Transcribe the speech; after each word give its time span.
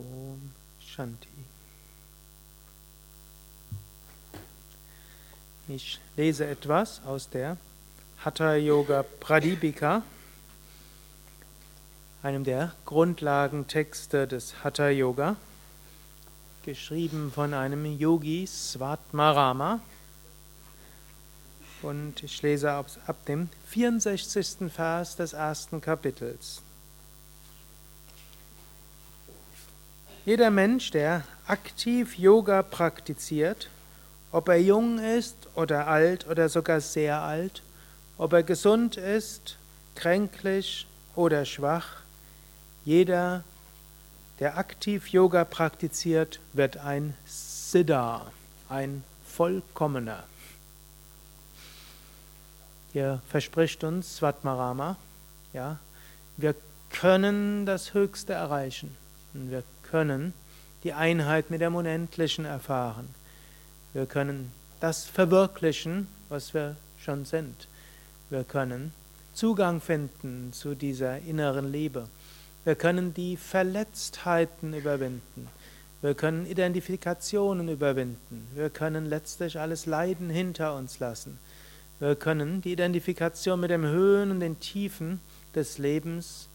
Om 0.00 0.52
Shanti. 0.80 1.28
Ich 5.68 6.00
lese 6.16 6.46
etwas 6.46 7.02
aus 7.04 7.28
der 7.28 7.58
Hatha 8.24 8.54
Yoga 8.54 9.02
Pradipika, 9.02 10.02
einem 12.22 12.44
der 12.44 12.72
Grundlagentexte 12.86 14.26
des 14.26 14.64
Hatha 14.64 14.88
Yoga, 14.88 15.36
geschrieben 16.64 17.30
von 17.30 17.52
einem 17.52 17.84
Yogi 17.98 18.46
Svatmarama. 18.46 19.80
Und 21.82 22.22
ich 22.22 22.40
lese 22.40 22.72
ab, 22.72 22.86
ab 23.06 23.24
dem 23.26 23.50
64. 23.66 24.72
Vers 24.72 25.16
des 25.16 25.34
ersten 25.34 25.80
Kapitels. 25.80 26.62
Jeder 30.26 30.50
Mensch, 30.50 30.90
der 30.90 31.24
aktiv 31.46 32.18
Yoga 32.18 32.62
praktiziert, 32.62 33.70
ob 34.32 34.48
er 34.48 34.60
jung 34.60 34.98
ist 34.98 35.34
oder 35.54 35.88
alt 35.88 36.26
oder 36.26 36.50
sogar 36.50 36.82
sehr 36.82 37.22
alt, 37.22 37.62
ob 38.18 38.34
er 38.34 38.42
gesund 38.42 38.98
ist, 38.98 39.56
kränklich 39.94 40.86
oder 41.16 41.46
schwach, 41.46 42.02
jeder, 42.84 43.44
der 44.40 44.58
aktiv 44.58 45.08
Yoga 45.08 45.44
praktiziert, 45.44 46.38
wird 46.52 46.76
ein 46.76 47.14
Siddha, 47.24 48.30
ein 48.68 49.02
Vollkommener. 49.26 50.24
Hier 52.92 53.22
verspricht 53.28 53.84
uns 53.84 54.16
Svatmarama, 54.16 54.96
ja, 55.54 55.78
wir 56.36 56.54
können 56.90 57.64
das 57.64 57.94
Höchste 57.94 58.34
erreichen 58.34 58.94
und 59.32 59.50
wir 59.50 59.62
können 59.90 60.32
die 60.84 60.92
Einheit 60.92 61.50
mit 61.50 61.60
dem 61.60 61.74
Unendlichen 61.74 62.44
erfahren. 62.44 63.08
Wir 63.92 64.06
können 64.06 64.52
das 64.78 65.04
verwirklichen, 65.04 66.06
was 66.28 66.54
wir 66.54 66.76
schon 66.98 67.24
sind. 67.24 67.66
Wir 68.30 68.44
können 68.44 68.92
Zugang 69.34 69.80
finden 69.80 70.52
zu 70.52 70.74
dieser 70.74 71.18
inneren 71.18 71.70
Liebe. 71.72 72.08
Wir 72.64 72.74
können 72.74 73.14
die 73.14 73.36
Verletztheiten 73.36 74.74
überwinden. 74.74 75.48
Wir 76.02 76.14
können 76.14 76.46
Identifikationen 76.46 77.68
überwinden. 77.68 78.48
Wir 78.54 78.70
können 78.70 79.06
letztlich 79.06 79.58
alles 79.58 79.86
Leiden 79.86 80.30
hinter 80.30 80.76
uns 80.76 80.98
lassen. 80.98 81.38
Wir 81.98 82.16
können 82.16 82.62
die 82.62 82.72
Identifikation 82.72 83.60
mit 83.60 83.70
den 83.70 83.84
Höhen 83.84 84.30
und 84.30 84.40
den 84.40 84.60
Tiefen 84.60 85.20
des 85.54 85.78
Lebens 85.78 86.48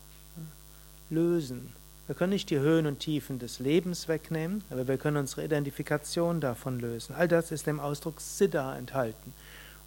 lösen. 1.10 1.74
Wir 2.08 2.14
können 2.14 2.34
nicht 2.34 2.52
die 2.52 2.60
Höhen 2.60 2.86
und 2.86 3.00
Tiefen 3.00 3.40
des 3.40 3.58
Lebens 3.58 4.08
wegnehmen, 4.08 4.64
aber 4.70 4.88
wir 4.88 4.98
können 4.98 5.18
unsere 5.18 5.44
Identifikation 5.44 6.40
davon 6.40 6.80
lösen. 6.80 7.16
All 7.16 7.28
das 7.28 7.52
ist 7.52 7.68
im 7.68 7.80
Ausdruck 7.80 8.22
Siddha 8.22 8.78
enthalten. 8.78 9.34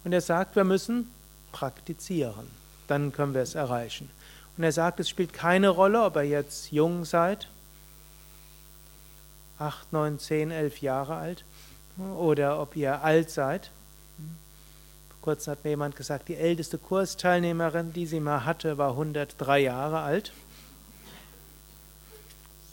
Und 0.03 0.11
er 0.11 0.19
sagt, 0.19 0.57
wir 0.57 0.65
müssen 0.65 1.09
praktizieren. 1.53 2.47
Dann 2.87 3.13
können 3.13 3.33
wir 3.33 3.41
es 3.41 3.55
erreichen. 3.55 4.09
Und 4.57 4.65
er 4.65 4.73
sagt, 4.73 4.99
es 4.99 5.07
spielt 5.07 5.31
keine 5.31 5.69
Rolle, 5.69 6.03
ob 6.03 6.17
ihr 6.17 6.23
jetzt 6.23 6.73
jung 6.73 7.05
seid, 7.05 7.47
8, 9.57 9.93
9, 9.93 10.19
10, 10.19 10.51
11 10.51 10.81
Jahre 10.81 11.15
alt, 11.15 11.45
oder 12.17 12.61
ob 12.61 12.75
ihr 12.75 13.01
alt 13.01 13.29
seid. 13.29 13.71
Vor 15.09 15.35
kurzem 15.35 15.51
hat 15.51 15.63
mir 15.63 15.71
jemand 15.71 15.95
gesagt, 15.95 16.27
die 16.27 16.35
älteste 16.35 16.77
Kursteilnehmerin, 16.77 17.93
die 17.93 18.05
sie 18.05 18.19
mal 18.19 18.43
hatte, 18.45 18.77
war 18.77 18.91
103 18.91 19.59
Jahre 19.59 19.99
alt 19.99 20.33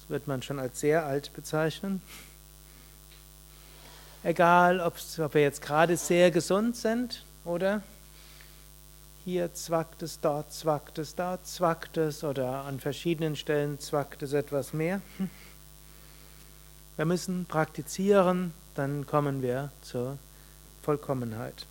wird 0.09 0.27
man 0.27 0.43
schon 0.43 0.59
als 0.59 0.81
sehr 0.81 1.05
alt 1.05 1.33
bezeichnen. 1.35 2.01
Egal, 4.23 4.81
ob 4.81 4.95
wir 5.35 5.41
jetzt 5.41 5.63
gerade 5.63 5.97
sehr 5.97 6.31
gesund 6.31 6.77
sind 6.77 7.25
oder 7.45 7.83
hier 9.25 9.53
zwackt 9.55 10.03
es, 10.03 10.21
dort 10.21 10.53
zwackt 10.53 10.99
es, 10.99 11.15
dort 11.15 11.47
zwackt 11.47 11.97
es 11.97 12.25
oder 12.25 12.65
an 12.65 12.81
verschiedenen 12.81 13.37
Stellen 13.37 13.79
zwackt 13.79 14.23
es 14.23 14.33
etwas 14.33 14.73
mehr. 14.73 15.01
Wir 16.97 17.05
müssen 17.05 17.45
praktizieren, 17.47 18.53
dann 18.75 19.07
kommen 19.07 19.43
wir 19.43 19.71
zur 19.83 20.19
Vollkommenheit. 20.83 21.67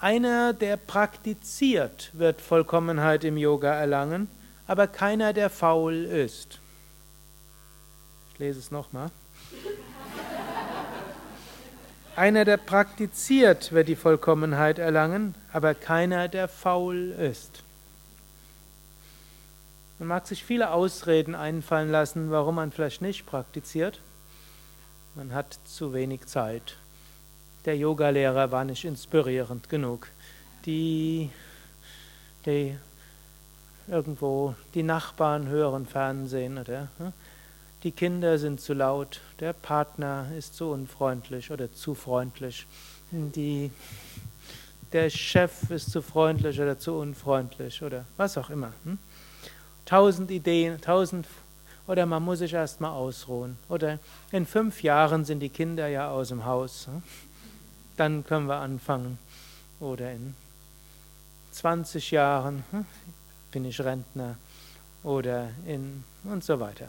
Einer, 0.00 0.52
der 0.52 0.76
praktiziert, 0.76 2.10
wird 2.14 2.40
Vollkommenheit 2.40 3.22
im 3.22 3.36
Yoga 3.36 3.72
erlangen, 3.74 4.28
aber 4.66 4.88
keiner, 4.88 5.32
der 5.32 5.50
faul 5.50 5.94
ist 5.94 6.58
lese 8.38 8.58
es 8.58 8.70
nochmal. 8.70 9.10
Einer, 12.14 12.44
der 12.44 12.58
praktiziert, 12.58 13.72
wird 13.72 13.88
die 13.88 13.96
Vollkommenheit 13.96 14.78
erlangen, 14.78 15.34
aber 15.52 15.74
keiner, 15.74 16.28
der 16.28 16.46
faul 16.46 17.10
ist. 17.12 17.62
Man 19.98 20.08
mag 20.08 20.26
sich 20.26 20.44
viele 20.44 20.72
Ausreden 20.72 21.34
einfallen 21.34 21.90
lassen, 21.90 22.30
warum 22.30 22.56
man 22.56 22.72
vielleicht 22.72 23.00
nicht 23.00 23.24
praktiziert. 23.24 24.00
Man 25.14 25.32
hat 25.32 25.58
zu 25.64 25.94
wenig 25.94 26.26
Zeit. 26.26 26.76
Der 27.64 27.76
Yogalehrer 27.76 28.50
war 28.50 28.64
nicht 28.64 28.84
inspirierend 28.84 29.68
genug. 29.68 30.08
Die, 30.66 31.30
die 32.44 32.76
irgendwo 33.88 34.54
die 34.74 34.82
Nachbarn 34.82 35.46
hören 35.48 35.86
Fernsehen 35.86 36.58
oder 36.58 36.88
hm? 36.98 37.12
Die 37.82 37.92
Kinder 37.92 38.38
sind 38.38 38.60
zu 38.60 38.74
laut, 38.74 39.20
der 39.40 39.52
Partner 39.52 40.26
ist 40.36 40.54
zu 40.54 40.70
unfreundlich 40.70 41.50
oder 41.50 41.72
zu 41.72 41.94
freundlich, 41.94 42.66
die, 43.10 43.70
der 44.92 45.10
Chef 45.10 45.70
ist 45.70 45.90
zu 45.90 46.00
freundlich 46.00 46.60
oder 46.60 46.78
zu 46.78 46.94
unfreundlich 46.94 47.82
oder 47.82 48.04
was 48.16 48.38
auch 48.38 48.50
immer. 48.50 48.72
Hm? 48.84 48.98
Tausend 49.84 50.30
Ideen, 50.30 50.80
tausend 50.80 51.26
oder 51.88 52.06
man 52.06 52.22
muss 52.22 52.38
sich 52.38 52.52
erstmal 52.52 52.92
ausruhen. 52.92 53.58
Oder 53.68 53.98
in 54.30 54.46
fünf 54.46 54.82
Jahren 54.82 55.24
sind 55.24 55.40
die 55.40 55.48
Kinder 55.48 55.88
ja 55.88 56.10
aus 56.10 56.28
dem 56.28 56.44
Haus. 56.44 56.86
Hm? 56.86 57.02
Dann 57.96 58.24
können 58.24 58.46
wir 58.46 58.56
anfangen. 58.56 59.18
Oder 59.80 60.12
in 60.12 60.34
20 61.50 62.12
Jahren 62.12 62.62
hm? 62.70 62.86
bin 63.50 63.64
ich 63.64 63.80
Rentner. 63.80 64.36
Oder 65.02 65.50
in 65.66 66.04
und 66.24 66.44
so 66.44 66.60
weiter. 66.60 66.88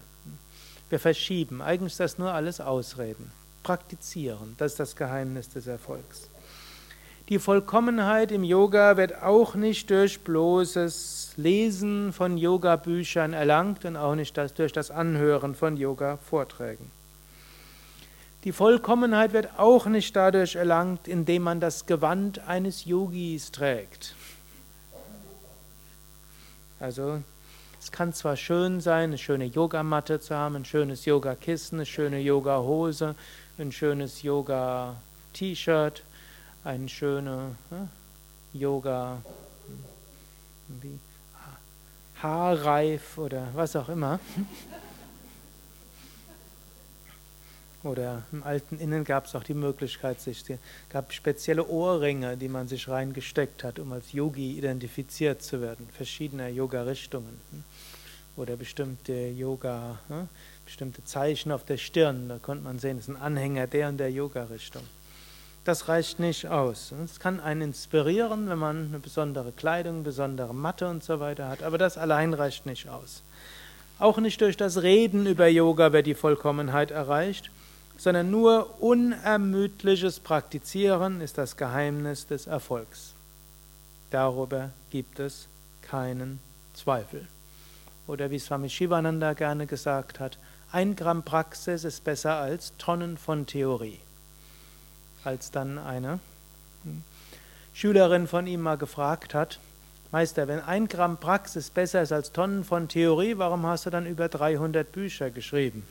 Wir 0.89 0.99
verschieben. 0.99 1.61
Eigentlich 1.61 1.93
ist 1.93 1.99
das 1.99 2.17
nur 2.17 2.33
alles 2.33 2.61
Ausreden. 2.61 3.31
Praktizieren, 3.63 4.55
das 4.57 4.73
ist 4.73 4.79
das 4.79 4.95
Geheimnis 4.95 5.49
des 5.49 5.67
Erfolgs. 5.67 6.29
Die 7.29 7.39
Vollkommenheit 7.39 8.33
im 8.33 8.43
Yoga 8.43 8.97
wird 8.97 9.23
auch 9.23 9.55
nicht 9.55 9.89
durch 9.89 10.19
bloßes 10.19 11.33
Lesen 11.37 12.11
von 12.11 12.37
Yoga-Büchern 12.37 13.31
erlangt 13.31 13.85
und 13.85 13.95
auch 13.95 14.15
nicht 14.15 14.37
durch 14.57 14.73
das 14.73 14.91
Anhören 14.91 15.55
von 15.55 15.77
Yoga-Vorträgen. 15.77 16.91
Die 18.43 18.51
Vollkommenheit 18.51 19.31
wird 19.31 19.57
auch 19.57 19.85
nicht 19.85 20.13
dadurch 20.17 20.55
erlangt, 20.55 21.07
indem 21.07 21.43
man 21.43 21.61
das 21.61 21.85
Gewand 21.85 22.39
eines 22.39 22.83
Yogis 22.83 23.51
trägt. 23.53 24.15
Also 26.81 27.21
es 27.83 27.91
kann 27.91 28.13
zwar 28.13 28.37
schön 28.37 28.79
sein, 28.79 29.09
eine 29.09 29.17
schöne 29.17 29.43
Yogamatte 29.43 30.21
zu 30.21 30.33
haben, 30.33 30.55
ein 30.55 30.63
schönes 30.63 31.03
Yogakissen, 31.03 31.79
eine 31.79 31.85
schöne 31.85 32.19
Yogahose, 32.19 33.13
ein 33.57 33.73
schönes 33.73 34.21
Yoga-T-Shirt, 34.21 36.01
ein 36.63 36.87
schöner 36.87 37.51
äh, 37.71 38.57
Yoga 38.57 39.21
wie 40.69 40.97
Haarreif 42.21 43.17
oder 43.17 43.49
was 43.53 43.75
auch 43.75 43.89
immer. 43.89 44.21
Oder 47.83 48.23
im 48.31 48.43
alten 48.43 48.79
Innen 48.79 49.03
gab 49.03 49.25
es 49.25 49.35
auch 49.35 49.43
die 49.43 49.53
Möglichkeit, 49.53 50.21
sich 50.21 50.45
gab 50.89 51.11
spezielle 51.11 51.67
Ohrringe, 51.67 52.37
die 52.37 52.47
man 52.47 52.69
sich 52.69 52.87
reingesteckt 52.87 53.63
hat, 53.65 53.77
um 53.77 53.91
als 53.91 54.13
Yogi 54.13 54.57
identifiziert 54.57 55.41
zu 55.41 55.59
werden, 55.61 55.89
verschiedener 55.91 56.47
Yoga-Richtungen. 56.47 57.37
Oder 58.37 58.55
bestimmte 58.55 59.13
Yoga, 59.13 59.99
ne? 60.07 60.29
bestimmte 60.63 61.03
Zeichen 61.03 61.51
auf 61.51 61.65
der 61.65 61.77
Stirn, 61.77 62.29
da 62.29 62.39
konnte 62.39 62.63
man 62.63 62.79
sehen, 62.79 62.97
das 62.97 63.09
ist 63.09 63.15
ein 63.15 63.21
Anhänger 63.21 63.67
der 63.67 63.89
und 63.89 63.97
der 63.97 64.11
Yoga-Richtung. 64.11 64.83
Das 65.65 65.87
reicht 65.89 66.19
nicht 66.19 66.47
aus. 66.47 66.93
Es 67.03 67.19
kann 67.19 67.39
einen 67.39 67.61
inspirieren, 67.61 68.49
wenn 68.49 68.57
man 68.59 68.87
eine 68.87 68.99
besondere 68.99 69.51
Kleidung, 69.51 70.03
besondere 70.03 70.55
Matte 70.55 70.87
und 70.87 71.03
so 71.03 71.19
weiter 71.19 71.49
hat, 71.49 71.63
aber 71.63 71.77
das 71.77 71.97
allein 71.97 72.33
reicht 72.33 72.65
nicht 72.65 72.87
aus. 72.87 73.23
Auch 73.99 74.17
nicht 74.17 74.39
durch 74.41 74.57
das 74.57 74.81
Reden 74.81 75.25
über 75.25 75.47
Yoga 75.47 75.91
wird 75.91 76.07
die 76.07 76.15
Vollkommenheit 76.15 76.89
erreicht 76.89 77.51
sondern 77.97 78.31
nur 78.31 78.81
unermüdliches 78.81 80.19
Praktizieren 80.19 81.21
ist 81.21 81.37
das 81.37 81.57
Geheimnis 81.57 82.27
des 82.27 82.47
Erfolgs. 82.47 83.13
Darüber 84.11 84.69
gibt 84.91 85.19
es 85.19 85.47
keinen 85.81 86.39
Zweifel. 86.73 87.27
Oder 88.07 88.29
wie 88.31 88.39
Swami 88.39 88.69
Shivananda 88.69 89.33
gerne 89.33 89.65
gesagt 89.65 90.19
hat, 90.19 90.37
ein 90.71 90.95
Gramm 90.95 91.23
Praxis 91.23 91.83
ist 91.83 92.03
besser 92.03 92.35
als 92.35 92.73
Tonnen 92.77 93.17
von 93.17 93.45
Theorie. 93.45 93.99
Als 95.23 95.51
dann 95.51 95.77
eine 95.77 96.19
hm, 96.83 97.03
Schülerin 97.73 98.27
von 98.27 98.47
ihm 98.47 98.61
mal 98.61 98.77
gefragt 98.77 99.33
hat, 99.33 99.59
Meister, 100.11 100.47
wenn 100.47 100.59
ein 100.59 100.87
Gramm 100.87 101.17
Praxis 101.17 101.69
besser 101.69 102.01
ist 102.03 102.11
als 102.11 102.31
Tonnen 102.31 102.63
von 102.63 102.87
Theorie, 102.87 103.37
warum 103.37 103.65
hast 103.65 103.85
du 103.85 103.89
dann 103.89 104.05
über 104.05 104.29
300 104.29 104.91
Bücher 104.91 105.31
geschrieben? 105.31 105.83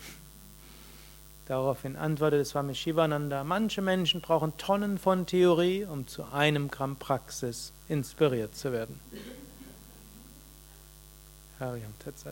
Daraufhin 1.47 1.97
antwortete 1.97 2.45
Swami 2.45 2.75
Shivananda, 2.75 3.43
manche 3.43 3.83
Menschen 3.83 4.21
brauchen 4.21 4.57
Tonnen 4.59 4.97
von 4.97 5.27
Theorie, 5.27 5.85
um 5.85 6.07
zu 6.07 6.25
einem 6.33 6.71
Gramm 6.71 6.97
Praxis 6.97 7.73
inspiriert 7.89 8.55
zu 8.55 8.73
werden. 8.73 9.01
Hariam 11.59 11.93
Tatsat. 11.99 12.31